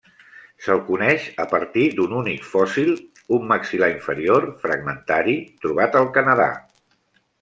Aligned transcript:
Se'l 0.67 0.79
coneix 0.85 1.25
a 1.43 1.45
partir 1.51 1.83
d'un 1.99 2.15
únic 2.21 2.47
fòssil, 2.53 2.89
un 3.37 3.45
maxil·lar 3.53 3.91
inferior 3.97 4.49
fragmentari 4.65 5.37
trobat 5.67 5.99
al 6.01 6.09
Canadà. 6.17 6.53